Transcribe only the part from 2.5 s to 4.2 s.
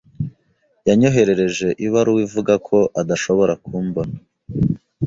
ko adashobora kumbona.